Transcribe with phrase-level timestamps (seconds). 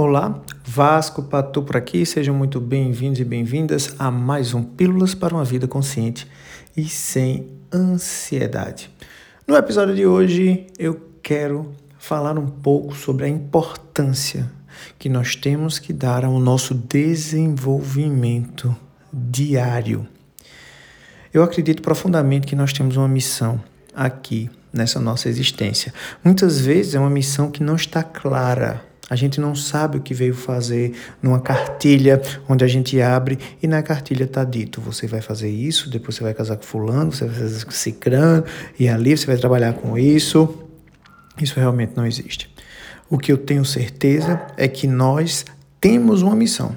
[0.00, 5.34] Olá, Vasco Patu por aqui, sejam muito bem-vindos e bem-vindas a mais um Pílulas para
[5.34, 6.24] uma Vida Consciente
[6.76, 8.88] e Sem Ansiedade.
[9.44, 14.48] No episódio de hoje eu quero falar um pouco sobre a importância
[15.00, 18.76] que nós temos que dar ao nosso desenvolvimento
[19.12, 20.06] diário.
[21.34, 23.60] Eu acredito profundamente que nós temos uma missão
[23.92, 25.92] aqui nessa nossa existência.
[26.22, 30.12] Muitas vezes é uma missão que não está clara a gente não sabe o que
[30.12, 35.22] veio fazer numa cartilha onde a gente abre e na cartilha está dito: você vai
[35.22, 38.44] fazer isso, depois você vai casar com Fulano, você vai fazer com Cicrano,
[38.78, 40.64] e ali você vai trabalhar com isso.
[41.40, 42.52] Isso realmente não existe.
[43.08, 45.44] O que eu tenho certeza é que nós
[45.80, 46.76] temos uma missão.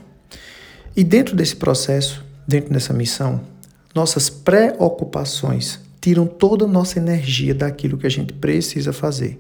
[0.96, 3.42] E dentro desse processo, dentro dessa missão,
[3.94, 9.40] nossas preocupações tiram toda a nossa energia daquilo que a gente precisa fazer.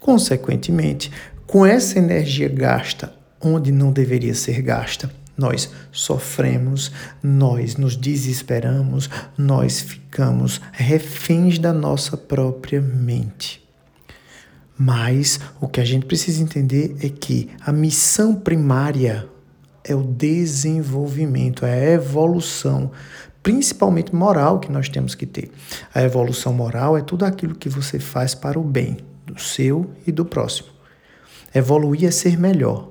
[0.00, 1.10] Consequentemente,
[1.46, 6.90] com essa energia gasta onde não deveria ser gasta, nós sofremos,
[7.22, 13.62] nós nos desesperamos, nós ficamos reféns da nossa própria mente.
[14.78, 19.28] Mas o que a gente precisa entender é que a missão primária
[19.84, 22.90] é o desenvolvimento, é a evolução,
[23.42, 25.50] principalmente moral que nós temos que ter.
[25.94, 30.12] A evolução moral é tudo aquilo que você faz para o bem do seu e
[30.12, 30.75] do próximo.
[31.54, 32.90] Evoluir é ser melhor.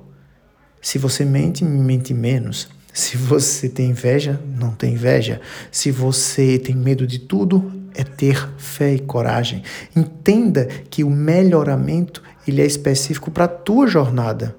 [0.80, 2.68] Se você mente, mente menos.
[2.92, 5.40] Se você tem inveja, não tem inveja.
[5.70, 9.62] Se você tem medo de tudo, é ter fé e coragem.
[9.94, 14.56] Entenda que o melhoramento ele é específico para a tua jornada.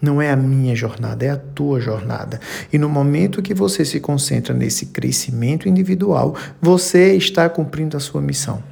[0.00, 2.40] Não é a minha jornada, é a tua jornada.
[2.72, 8.20] E no momento que você se concentra nesse crescimento individual, você está cumprindo a sua
[8.20, 8.62] missão.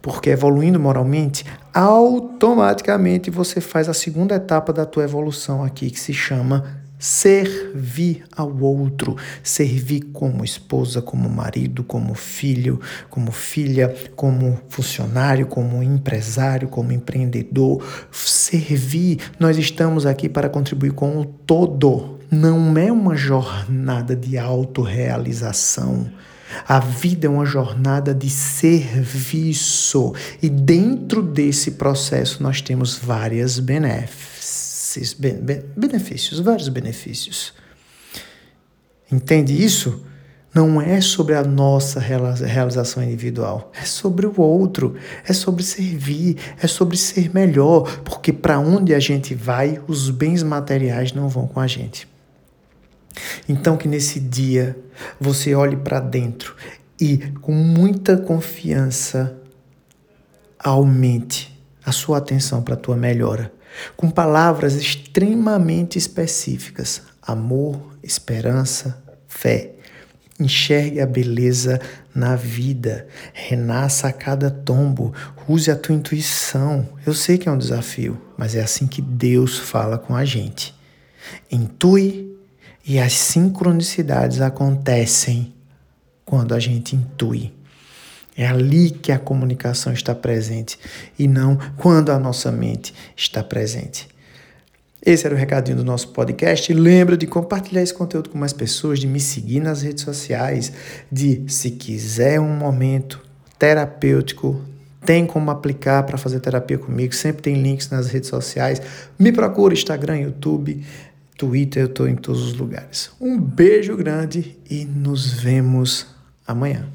[0.00, 1.44] Porque evoluindo moralmente,
[1.74, 8.56] automaticamente você faz a segunda etapa da tua evolução aqui, que se chama servir ao
[8.58, 16.92] outro, servir como esposa, como marido, como filho, como filha, como funcionário, como empresário, como
[16.92, 17.84] empreendedor.
[18.10, 22.18] Servir, nós estamos aqui para contribuir com o todo.
[22.30, 26.10] Não é uma jornada de autorrealização
[26.66, 35.16] a vida é uma jornada de serviço e dentro desse processo nós temos várias benefícios,
[35.76, 37.52] benefícios, vários benefícios.
[39.10, 40.04] Entende isso?
[40.54, 44.94] Não é sobre a nossa realização individual, é sobre o outro,
[45.26, 50.42] é sobre servir, é sobre ser melhor, porque para onde a gente vai, os bens
[50.42, 52.08] materiais não vão com a gente.
[53.48, 54.76] Então, que nesse dia
[55.20, 56.54] você olhe para dentro
[57.00, 59.36] e, com muita confiança,
[60.58, 63.52] aumente a sua atenção para a tua melhora,
[63.96, 69.72] com palavras extremamente específicas: amor, esperança, fé.
[70.38, 71.80] Enxergue a beleza
[72.14, 75.14] na vida, renasça a cada tombo,
[75.48, 76.86] use a tua intuição.
[77.06, 80.74] Eu sei que é um desafio, mas é assim que Deus fala com a gente.
[81.50, 82.36] Intui
[82.86, 85.52] e as sincronicidades acontecem
[86.24, 87.52] quando a gente intui.
[88.36, 90.78] É ali que a comunicação está presente
[91.18, 94.06] e não quando a nossa mente está presente.
[95.04, 96.72] Esse era o recadinho do nosso podcast.
[96.72, 100.72] Lembra de compartilhar esse conteúdo com mais pessoas, de me seguir nas redes sociais,
[101.10, 103.22] de se quiser um momento
[103.58, 104.60] terapêutico,
[105.06, 107.14] tem como aplicar para fazer terapia comigo.
[107.14, 108.82] Sempre tem links nas redes sociais.
[109.16, 110.84] Me procura Instagram, YouTube.
[111.36, 113.10] Twitter, eu estou em todos os lugares.
[113.20, 116.06] Um beijo grande e nos vemos
[116.46, 116.88] amanhã.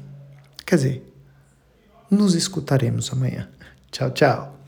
[0.66, 1.14] Quer dizer,
[2.10, 3.48] nos escutaremos amanhã.
[3.90, 4.61] Tchau, tchau.